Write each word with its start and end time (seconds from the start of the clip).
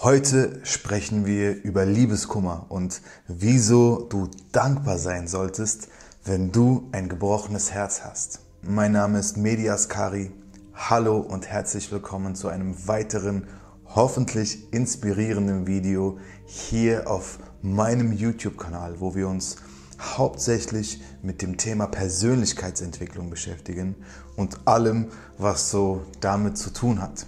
Heute 0.00 0.60
sprechen 0.62 1.26
wir 1.26 1.60
über 1.64 1.84
Liebeskummer 1.84 2.66
und 2.68 3.02
wieso 3.26 4.04
du 4.04 4.28
dankbar 4.52 4.96
sein 4.96 5.26
solltest, 5.26 5.88
wenn 6.24 6.52
du 6.52 6.88
ein 6.92 7.08
gebrochenes 7.08 7.72
Herz 7.72 8.02
hast. 8.04 8.38
Mein 8.62 8.92
Name 8.92 9.18
ist 9.18 9.36
Medias 9.36 9.88
Kari. 9.88 10.30
Hallo 10.72 11.16
und 11.16 11.48
herzlich 11.48 11.90
willkommen 11.90 12.36
zu 12.36 12.46
einem 12.46 12.86
weiteren, 12.86 13.48
hoffentlich 13.86 14.72
inspirierenden 14.72 15.66
Video 15.66 16.20
hier 16.46 17.10
auf 17.10 17.40
meinem 17.60 18.12
YouTube-Kanal, 18.12 19.00
wo 19.00 19.16
wir 19.16 19.26
uns 19.26 19.56
hauptsächlich 20.00 21.02
mit 21.22 21.42
dem 21.42 21.56
Thema 21.56 21.88
Persönlichkeitsentwicklung 21.88 23.30
beschäftigen 23.30 23.96
und 24.36 24.60
allem, 24.64 25.08
was 25.38 25.72
so 25.72 26.02
damit 26.20 26.56
zu 26.56 26.70
tun 26.70 27.02
hat. 27.02 27.26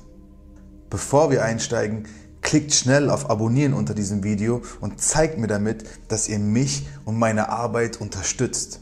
Bevor 0.88 1.32
wir 1.32 1.44
einsteigen, 1.44 2.06
Klickt 2.42 2.72
schnell 2.72 3.10
auf 3.10 3.30
Abonnieren 3.30 3.74
unter 3.74 3.94
diesem 3.94 4.24
Video 4.24 4.62
und 4.80 5.00
zeigt 5.00 5.38
mir 5.38 5.46
damit, 5.46 5.84
dass 6.08 6.28
ihr 6.28 6.38
mich 6.38 6.86
und 7.04 7.18
meine 7.18 7.48
Arbeit 7.48 8.00
unterstützt. 8.00 8.80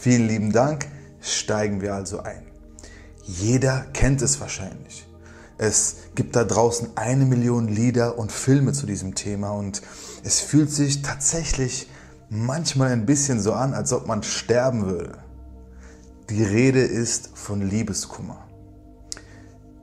Vielen 0.00 0.28
lieben 0.28 0.52
Dank, 0.52 0.86
steigen 1.20 1.80
wir 1.80 1.94
also 1.94 2.20
ein. 2.20 2.42
Jeder 3.22 3.86
kennt 3.92 4.20
es 4.20 4.40
wahrscheinlich. 4.40 5.06
Es 5.56 5.96
gibt 6.14 6.34
da 6.36 6.44
draußen 6.44 6.96
eine 6.96 7.24
Million 7.24 7.68
Lieder 7.68 8.18
und 8.18 8.32
Filme 8.32 8.72
zu 8.72 8.86
diesem 8.86 9.14
Thema 9.14 9.50
und 9.50 9.82
es 10.24 10.40
fühlt 10.40 10.70
sich 10.70 11.02
tatsächlich 11.02 11.88
manchmal 12.28 12.90
ein 12.90 13.06
bisschen 13.06 13.40
so 13.40 13.52
an, 13.52 13.72
als 13.72 13.92
ob 13.92 14.06
man 14.06 14.22
sterben 14.22 14.86
würde. 14.86 15.18
Die 16.28 16.42
Rede 16.42 16.80
ist 16.80 17.30
von 17.34 17.62
Liebeskummer. 17.62 18.48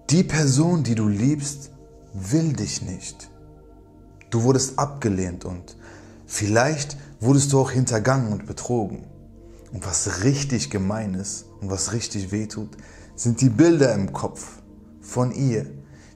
Die 0.09 0.23
Person, 0.23 0.83
die 0.83 0.95
du 0.95 1.07
liebst, 1.07 1.71
will 2.13 2.53
dich 2.53 2.81
nicht. 2.81 3.29
Du 4.29 4.43
wurdest 4.43 4.79
abgelehnt 4.79 5.45
und 5.45 5.75
vielleicht 6.25 6.97
wurdest 7.19 7.51
du 7.53 7.59
auch 7.59 7.71
hintergangen 7.71 8.31
und 8.31 8.45
betrogen. 8.45 9.05
Und 9.73 9.85
was 9.85 10.23
richtig 10.23 10.69
gemein 10.69 11.13
ist 11.13 11.45
und 11.61 11.69
was 11.69 11.93
richtig 11.93 12.31
wehtut, 12.31 12.69
sind 13.15 13.41
die 13.41 13.49
Bilder 13.49 13.93
im 13.93 14.11
Kopf 14.13 14.61
von 15.01 15.31
ihr, 15.31 15.65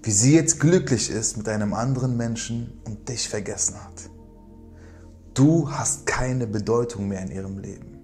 wie 0.04 0.12
sie 0.12 0.36
jetzt 0.36 0.60
glücklich 0.60 1.10
ist 1.10 1.38
mit 1.38 1.48
einem 1.48 1.74
anderen 1.74 2.18
Menschen 2.18 2.80
und 2.86 3.10
dich 3.10 3.30
vergessen 3.30 3.76
hat. 3.76 4.10
Du 5.34 5.72
hast 5.72 6.06
keine 6.06 6.48
Bedeutung 6.48 7.08
mehr 7.08 7.22
in 7.22 7.32
ihrem 7.32 7.58
Leben. 7.58 8.00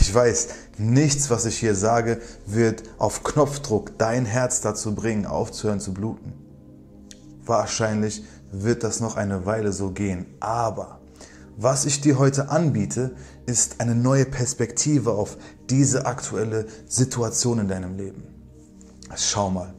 Ich 0.00 0.12
weiß, 0.12 0.48
nichts, 0.78 1.30
was 1.30 1.44
ich 1.46 1.58
hier 1.58 1.74
sage, 1.74 2.20
wird 2.46 2.82
auf 2.98 3.22
Knopfdruck 3.22 3.96
dein 3.98 4.26
Herz 4.26 4.60
dazu 4.60 4.94
bringen, 4.94 5.26
aufzuhören 5.26 5.80
zu 5.80 5.94
bluten. 5.94 6.43
Wahrscheinlich 7.46 8.24
wird 8.52 8.84
das 8.84 9.00
noch 9.00 9.16
eine 9.16 9.46
Weile 9.46 9.72
so 9.72 9.90
gehen. 9.90 10.26
Aber 10.40 11.00
was 11.56 11.84
ich 11.84 12.00
dir 12.00 12.18
heute 12.18 12.48
anbiete, 12.48 13.14
ist 13.46 13.80
eine 13.80 13.94
neue 13.94 14.24
Perspektive 14.24 15.12
auf 15.12 15.36
diese 15.70 16.06
aktuelle 16.06 16.66
Situation 16.86 17.60
in 17.60 17.68
deinem 17.68 17.96
Leben. 17.96 18.24
Schau 19.14 19.50
mal, 19.50 19.74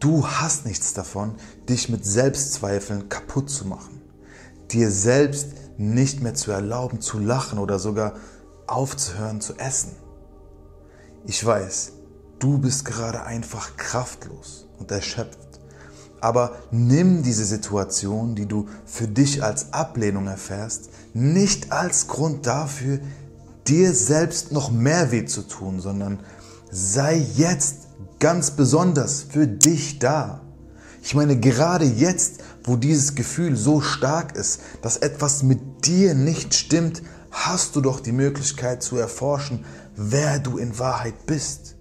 du 0.00 0.26
hast 0.26 0.66
nichts 0.66 0.94
davon, 0.94 1.36
dich 1.68 1.88
mit 1.88 2.04
Selbstzweifeln 2.04 3.08
kaputt 3.08 3.50
zu 3.50 3.66
machen, 3.66 4.02
dir 4.70 4.90
selbst 4.90 5.48
nicht 5.76 6.22
mehr 6.22 6.34
zu 6.34 6.50
erlauben 6.50 7.00
zu 7.00 7.18
lachen 7.18 7.58
oder 7.58 7.78
sogar 7.78 8.14
aufzuhören 8.66 9.40
zu 9.40 9.54
essen. 9.58 9.92
Ich 11.26 11.44
weiß, 11.44 11.92
du 12.38 12.58
bist 12.58 12.84
gerade 12.84 13.22
einfach 13.22 13.76
kraftlos 13.76 14.66
und 14.78 14.90
erschöpft. 14.90 15.38
Aber 16.20 16.52
nimm 16.70 17.22
diese 17.22 17.44
Situation, 17.44 18.34
die 18.34 18.46
du 18.46 18.66
für 18.86 19.08
dich 19.08 19.42
als 19.42 19.72
Ablehnung 19.72 20.26
erfährst, 20.26 20.90
nicht 21.12 21.72
als 21.72 22.08
Grund 22.08 22.46
dafür, 22.46 22.98
dir 23.66 23.92
selbst 23.92 24.52
noch 24.52 24.70
mehr 24.70 25.10
weh 25.10 25.26
zu 25.26 25.42
tun, 25.42 25.80
sondern 25.80 26.20
sei 26.70 27.24
jetzt 27.36 27.88
ganz 28.18 28.52
besonders 28.52 29.22
für 29.22 29.46
dich 29.46 29.98
da. 29.98 30.40
Ich 31.02 31.14
meine, 31.14 31.38
gerade 31.38 31.84
jetzt, 31.84 32.42
wo 32.64 32.76
dieses 32.76 33.14
Gefühl 33.14 33.56
so 33.56 33.80
stark 33.82 34.34
ist, 34.34 34.60
dass 34.80 34.96
etwas 34.96 35.42
mit 35.42 35.86
dir 35.86 36.14
nicht 36.14 36.54
stimmt, 36.54 37.02
hast 37.30 37.76
du 37.76 37.80
doch 37.80 38.00
die 38.00 38.12
Möglichkeit 38.12 38.82
zu 38.82 38.96
erforschen, 38.96 39.64
wer 39.96 40.38
du 40.38 40.56
in 40.56 40.78
Wahrheit 40.78 41.26
bist. 41.26 41.76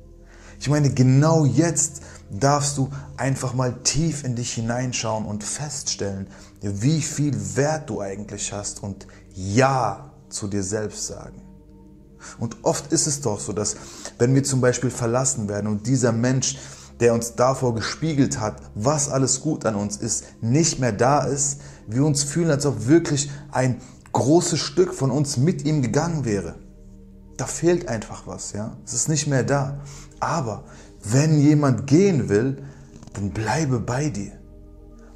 Ich 0.59 0.69
meine, 0.69 0.89
genau 0.89 1.45
jetzt 1.45 2.01
darfst 2.39 2.77
du 2.77 2.89
einfach 3.17 3.53
mal 3.53 3.73
tief 3.83 4.23
in 4.23 4.35
dich 4.35 4.53
hineinschauen 4.53 5.25
und 5.25 5.43
feststellen, 5.43 6.27
wie 6.61 7.01
viel 7.01 7.33
Wert 7.55 7.89
du 7.89 8.01
eigentlich 8.01 8.53
hast 8.53 8.81
und 8.81 9.07
Ja 9.33 10.11
zu 10.29 10.47
dir 10.47 10.63
selbst 10.63 11.07
sagen. 11.07 11.41
Und 12.39 12.57
oft 12.63 12.91
ist 12.91 13.07
es 13.07 13.21
doch 13.21 13.39
so, 13.39 13.53
dass 13.53 13.75
wenn 14.17 14.33
wir 14.33 14.43
zum 14.43 14.61
Beispiel 14.61 14.89
verlassen 14.89 15.49
werden 15.49 15.67
und 15.67 15.87
dieser 15.87 16.11
Mensch, 16.11 16.57
der 16.99 17.13
uns 17.13 17.35
davor 17.35 17.75
gespiegelt 17.75 18.39
hat, 18.39 18.61
was 18.75 19.09
alles 19.09 19.41
gut 19.41 19.65
an 19.65 19.75
uns 19.75 19.97
ist, 19.97 20.23
nicht 20.41 20.79
mehr 20.79 20.93
da 20.93 21.23
ist, 21.23 21.59
wir 21.87 22.05
uns 22.05 22.23
fühlen, 22.23 22.49
als 22.49 22.65
ob 22.65 22.87
wirklich 22.87 23.29
ein 23.51 23.81
großes 24.13 24.59
Stück 24.59 24.93
von 24.93 25.11
uns 25.11 25.37
mit 25.37 25.65
ihm 25.65 25.81
gegangen 25.81 26.23
wäre. 26.23 26.55
Da 27.35 27.45
fehlt 27.45 27.87
einfach 27.87 28.27
was, 28.27 28.53
ja. 28.53 28.77
Es 28.85 28.93
ist 28.93 29.09
nicht 29.09 29.27
mehr 29.27 29.43
da. 29.43 29.81
Aber 30.19 30.63
wenn 31.03 31.39
jemand 31.39 31.87
gehen 31.87 32.29
will, 32.29 32.63
dann 33.13 33.31
bleibe 33.31 33.79
bei 33.79 34.09
dir. 34.09 34.31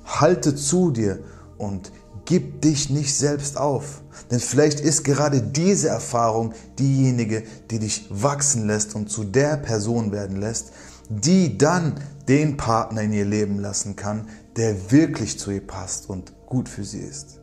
Halte 0.05 0.55
zu 0.55 0.91
dir 0.91 1.19
und 1.57 1.91
gib 2.25 2.61
dich 2.61 2.89
nicht 2.89 3.15
selbst 3.15 3.57
auf. 3.57 4.01
Denn 4.29 4.39
vielleicht 4.39 4.79
ist 4.79 5.03
gerade 5.03 5.41
diese 5.41 5.89
Erfahrung 5.89 6.53
diejenige, 6.77 7.43
die 7.71 7.79
dich 7.79 8.07
wachsen 8.09 8.67
lässt 8.67 8.95
und 8.95 9.09
zu 9.09 9.23
der 9.23 9.57
Person 9.57 10.11
werden 10.11 10.37
lässt, 10.37 10.71
die 11.09 11.57
dann 11.57 11.99
den 12.27 12.57
Partner 12.57 13.03
in 13.03 13.13
ihr 13.13 13.25
Leben 13.25 13.59
lassen 13.59 13.95
kann, 13.95 14.27
der 14.57 14.91
wirklich 14.91 15.39
zu 15.39 15.51
ihr 15.51 15.65
passt 15.65 16.09
und 16.09 16.33
gut 16.45 16.67
für 16.67 16.83
sie 16.83 16.99
ist. 16.99 17.39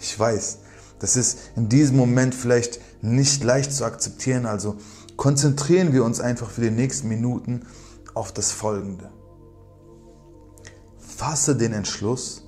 Ich 0.00 0.18
weiß, 0.18 0.58
das 0.98 1.16
ist 1.16 1.38
in 1.54 1.68
diesem 1.68 1.96
Moment 1.96 2.34
vielleicht 2.34 2.80
nicht 3.02 3.44
leicht 3.44 3.72
zu 3.72 3.84
akzeptieren, 3.84 4.46
also 4.46 4.76
konzentrieren 5.16 5.92
wir 5.92 6.04
uns 6.04 6.20
einfach 6.20 6.50
für 6.50 6.62
die 6.62 6.70
nächsten 6.70 7.08
Minuten 7.08 7.66
auf 8.14 8.32
das 8.32 8.52
Folgende. 8.52 9.10
Fasse 10.98 11.56
den 11.56 11.72
Entschluss, 11.72 12.46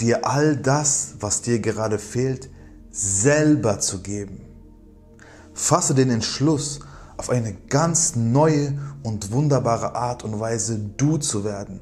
dir 0.00 0.26
all 0.26 0.56
das, 0.56 1.14
was 1.20 1.42
dir 1.42 1.60
gerade 1.60 1.98
fehlt, 1.98 2.50
selber 2.90 3.80
zu 3.80 4.02
geben. 4.02 4.40
Fasse 5.54 5.94
den 5.94 6.10
Entschluss, 6.10 6.80
auf 7.16 7.30
eine 7.30 7.54
ganz 7.68 8.16
neue 8.16 8.78
und 9.02 9.30
wunderbare 9.30 9.94
Art 9.94 10.24
und 10.24 10.40
Weise 10.40 10.78
du 10.96 11.18
zu 11.18 11.44
werden. 11.44 11.80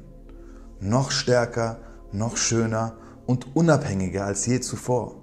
Noch 0.79 1.09
stärker, 1.09 1.79
noch 2.11 2.37
schöner 2.37 2.93
und 3.25 3.55
unabhängiger 3.55 4.25
als 4.25 4.45
je 4.45 4.59
zuvor. 4.59 5.15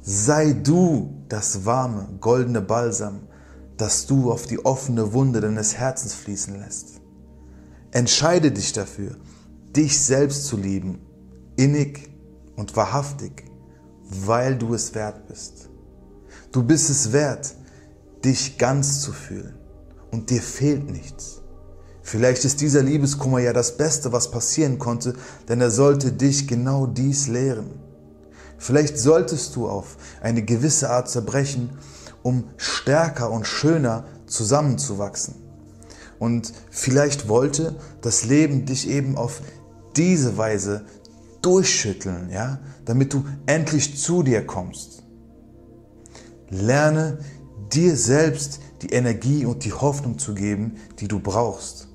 Sei 0.00 0.52
du 0.52 1.24
das 1.28 1.64
warme, 1.64 2.08
goldene 2.20 2.60
Balsam, 2.60 3.20
das 3.76 4.06
du 4.06 4.30
auf 4.30 4.46
die 4.46 4.64
offene 4.64 5.12
Wunde 5.12 5.40
deines 5.40 5.76
Herzens 5.76 6.14
fließen 6.14 6.58
lässt. 6.58 7.00
Entscheide 7.90 8.52
dich 8.52 8.72
dafür, 8.72 9.16
dich 9.76 9.98
selbst 9.98 10.46
zu 10.46 10.56
lieben, 10.56 11.00
innig 11.56 12.10
und 12.56 12.76
wahrhaftig, 12.76 13.44
weil 14.04 14.56
du 14.56 14.74
es 14.74 14.94
wert 14.94 15.26
bist. 15.28 15.68
Du 16.52 16.62
bist 16.62 16.90
es 16.90 17.12
wert, 17.12 17.54
dich 18.24 18.58
ganz 18.58 19.00
zu 19.00 19.12
fühlen 19.12 19.54
und 20.10 20.30
dir 20.30 20.42
fehlt 20.42 20.90
nichts. 20.90 21.42
Vielleicht 22.02 22.44
ist 22.44 22.60
dieser 22.60 22.82
Liebeskummer 22.82 23.38
ja 23.38 23.52
das 23.52 23.76
Beste, 23.76 24.12
was 24.12 24.30
passieren 24.30 24.78
konnte, 24.78 25.14
denn 25.48 25.60
er 25.60 25.70
sollte 25.70 26.12
dich 26.12 26.48
genau 26.48 26.86
dies 26.86 27.28
lehren. 27.28 27.70
Vielleicht 28.58 28.98
solltest 28.98 29.56
du 29.56 29.68
auf 29.68 29.96
eine 30.20 30.42
gewisse 30.42 30.90
Art 30.90 31.08
zerbrechen 31.08 31.70
um 32.22 32.44
stärker 32.56 33.30
und 33.30 33.46
schöner 33.46 34.04
zusammenzuwachsen. 34.26 35.34
Und 36.18 36.52
vielleicht 36.70 37.28
wollte 37.28 37.76
das 38.00 38.24
Leben 38.24 38.64
dich 38.64 38.88
eben 38.88 39.16
auf 39.16 39.42
diese 39.96 40.36
Weise 40.36 40.84
durchschütteln, 41.42 42.30
ja, 42.30 42.60
damit 42.84 43.12
du 43.12 43.24
endlich 43.46 43.98
zu 43.98 44.22
dir 44.22 44.46
kommst. 44.46 45.02
Lerne 46.48 47.18
dir 47.72 47.96
selbst 47.96 48.60
die 48.82 48.90
Energie 48.90 49.44
und 49.44 49.64
die 49.64 49.72
Hoffnung 49.72 50.18
zu 50.18 50.34
geben, 50.34 50.76
die 51.00 51.08
du 51.08 51.18
brauchst. 51.18 51.88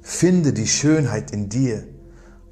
Finde 0.00 0.52
die 0.52 0.68
Schönheit 0.68 1.32
in 1.32 1.48
dir. 1.48 1.86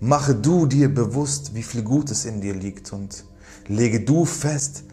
Mache 0.00 0.34
du 0.34 0.66
dir 0.66 0.92
bewusst, 0.92 1.54
wie 1.54 1.62
viel 1.62 1.82
Gutes 1.82 2.24
in 2.24 2.40
dir 2.40 2.54
liegt 2.54 2.92
und 2.92 3.24
lege 3.68 4.00
du 4.00 4.24
fest, 4.24 4.84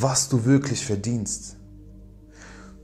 was 0.00 0.28
du 0.28 0.44
wirklich 0.44 0.84
verdienst. 0.84 1.56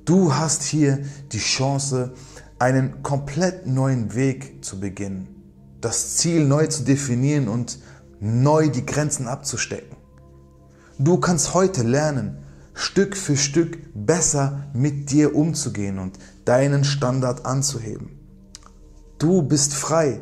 Du 0.05 0.35
hast 0.35 0.63
hier 0.63 1.01
die 1.33 1.39
Chance, 1.39 2.15
einen 2.59 3.03
komplett 3.03 3.67
neuen 3.67 4.15
Weg 4.15 4.65
zu 4.65 4.81
beginnen. 4.81 5.41
das 5.81 6.17
Ziel 6.17 6.47
neu 6.47 6.67
zu 6.67 6.85
definieren 6.85 7.49
und 7.49 7.79
neu 8.21 8.69
die 8.69 8.85
Grenzen 8.85 9.27
abzustecken. 9.27 9.97
Du 10.99 11.19
kannst 11.19 11.55
heute 11.55 11.83
lernen, 11.83 12.37
Stück 12.75 13.17
für 13.17 13.37
Stück 13.37 13.79
besser 13.95 14.65
mit 14.75 15.11
dir 15.11 15.35
umzugehen 15.35 15.99
und 15.99 16.19
deinen 16.45 16.85
Standard 16.85 17.47
anzuheben. 17.47 18.11
Du 19.19 19.43
bist 19.43 19.75
frei, 19.75 20.21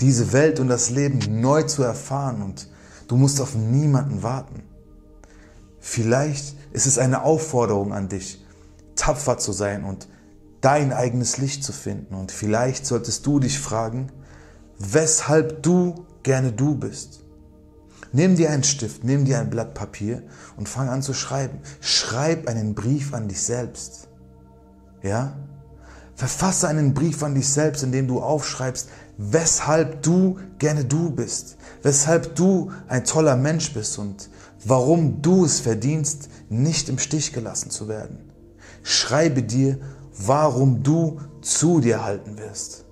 diese 0.00 0.32
Welt 0.32 0.60
und 0.60 0.68
das 0.68 0.90
Leben 0.90 1.40
neu 1.40 1.62
zu 1.62 1.82
erfahren 1.82 2.42
und 2.42 2.68
du 3.08 3.16
musst 3.16 3.40
auf 3.40 3.54
niemanden 3.54 4.22
warten. 4.22 4.62
Vielleicht 5.80 6.54
ist 6.72 6.86
es 6.86 6.98
eine 6.98 7.22
Aufforderung 7.22 7.92
an 7.92 8.08
dich, 8.08 8.44
tapfer 8.94 9.38
zu 9.38 9.52
sein 9.52 9.84
und 9.84 10.08
dein 10.60 10.92
eigenes 10.92 11.38
Licht 11.38 11.64
zu 11.64 11.72
finden. 11.72 12.14
Und 12.14 12.32
vielleicht 12.32 12.86
solltest 12.86 13.26
du 13.26 13.40
dich 13.40 13.58
fragen, 13.58 14.12
weshalb 14.78 15.62
du 15.62 16.06
gerne 16.22 16.52
du 16.52 16.74
bist. 16.74 17.24
Nimm 18.12 18.36
dir 18.36 18.50
einen 18.50 18.64
Stift, 18.64 19.04
nimm 19.04 19.24
dir 19.24 19.38
ein 19.38 19.50
Blatt 19.50 19.74
Papier 19.74 20.22
und 20.56 20.68
fang 20.68 20.88
an 20.88 21.02
zu 21.02 21.14
schreiben. 21.14 21.60
Schreib 21.80 22.48
einen 22.48 22.74
Brief 22.74 23.14
an 23.14 23.28
dich 23.28 23.42
selbst. 23.42 24.08
Ja? 25.02 25.36
Verfasse 26.14 26.68
einen 26.68 26.92
Brief 26.92 27.22
an 27.22 27.34
dich 27.34 27.48
selbst, 27.48 27.82
in 27.82 27.92
dem 27.92 28.08
du 28.08 28.20
aufschreibst, 28.20 28.88
weshalb 29.22 30.02
du 30.02 30.38
gerne 30.58 30.86
du 30.86 31.10
bist, 31.10 31.58
weshalb 31.82 32.34
du 32.36 32.70
ein 32.88 33.04
toller 33.04 33.36
Mensch 33.36 33.74
bist 33.74 33.98
und 33.98 34.30
warum 34.64 35.20
du 35.20 35.44
es 35.44 35.60
verdienst, 35.60 36.30
nicht 36.48 36.88
im 36.88 36.98
Stich 36.98 37.34
gelassen 37.34 37.70
zu 37.70 37.86
werden. 37.86 38.30
Schreibe 38.82 39.42
dir, 39.42 39.78
warum 40.16 40.82
du 40.82 41.20
zu 41.42 41.80
dir 41.80 42.02
halten 42.02 42.38
wirst. 42.38 42.86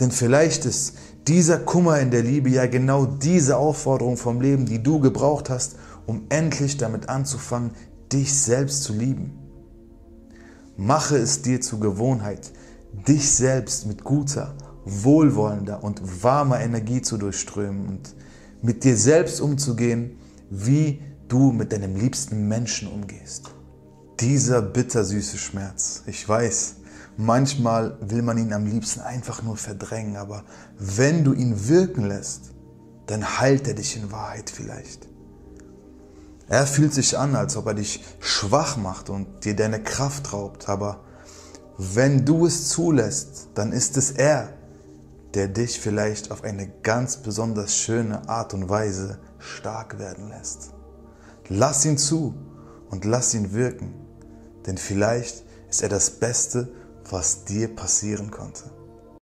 Denn 0.00 0.10
vielleicht 0.10 0.64
ist 0.64 0.94
dieser 1.26 1.58
Kummer 1.58 2.00
in 2.00 2.10
der 2.10 2.22
Liebe 2.22 2.48
ja 2.48 2.66
genau 2.66 3.04
diese 3.04 3.58
Aufforderung 3.58 4.16
vom 4.16 4.40
Leben, 4.40 4.64
die 4.64 4.82
du 4.82 4.98
gebraucht 4.98 5.50
hast, 5.50 5.76
um 6.06 6.22
endlich 6.30 6.78
damit 6.78 7.10
anzufangen, 7.10 7.72
dich 8.10 8.32
selbst 8.32 8.82
zu 8.82 8.94
lieben. 8.94 9.38
Mache 10.78 11.18
es 11.18 11.42
dir 11.42 11.60
zur 11.60 11.80
Gewohnheit, 11.80 12.50
dich 13.06 13.30
selbst 13.30 13.84
mit 13.84 14.04
guter, 14.04 14.54
wohlwollender 14.88 15.82
und 15.82 16.22
warmer 16.22 16.60
Energie 16.60 17.02
zu 17.02 17.16
durchströmen 17.16 17.88
und 17.88 18.14
mit 18.62 18.84
dir 18.84 18.96
selbst 18.96 19.40
umzugehen, 19.40 20.18
wie 20.50 21.02
du 21.28 21.52
mit 21.52 21.72
deinem 21.72 21.96
liebsten 21.96 22.48
Menschen 22.48 22.88
umgehst. 22.88 23.54
Dieser 24.20 24.62
bittersüße 24.62 25.38
Schmerz, 25.38 26.02
ich 26.06 26.28
weiß, 26.28 26.76
Manchmal 27.20 27.96
will 28.00 28.22
man 28.22 28.38
ihn 28.38 28.52
am 28.52 28.64
liebsten 28.64 29.00
einfach 29.00 29.42
nur 29.42 29.56
verdrängen, 29.56 30.16
aber 30.16 30.44
wenn 30.78 31.24
du 31.24 31.32
ihn 31.32 31.68
wirken 31.68 32.06
lässt, 32.06 32.52
dann 33.08 33.40
heilt 33.40 33.66
er 33.66 33.74
dich 33.74 33.96
in 33.96 34.12
Wahrheit 34.12 34.48
vielleicht. 34.48 35.08
Er 36.48 36.64
fühlt 36.64 36.94
sich 36.94 37.18
an, 37.18 37.34
als 37.34 37.56
ob 37.56 37.66
er 37.66 37.74
dich 37.74 38.04
schwach 38.20 38.76
macht 38.76 39.10
und 39.10 39.44
dir 39.44 39.56
deine 39.56 39.82
Kraft 39.82 40.32
raubt, 40.32 40.68
aber 40.68 41.00
wenn 41.76 42.24
du 42.24 42.46
es 42.46 42.68
zulässt, 42.68 43.48
dann 43.54 43.72
ist 43.72 43.96
es 43.96 44.12
er, 44.12 44.50
der 45.34 45.48
dich 45.48 45.80
vielleicht 45.80 46.30
auf 46.30 46.44
eine 46.44 46.68
ganz 46.82 47.18
besonders 47.18 47.76
schöne 47.76 48.28
Art 48.28 48.54
und 48.54 48.68
Weise 48.68 49.18
stark 49.38 49.98
werden 49.98 50.28
lässt. 50.28 50.72
Lass 51.48 51.84
ihn 51.84 51.98
zu 51.98 52.34
und 52.90 53.04
lass 53.04 53.34
ihn 53.34 53.52
wirken, 53.52 53.94
denn 54.66 54.78
vielleicht 54.78 55.44
ist 55.68 55.82
er 55.82 55.88
das 55.88 56.10
Beste, 56.10 56.68
was 57.10 57.44
dir 57.44 57.74
passieren 57.74 58.30
konnte. 58.30 58.77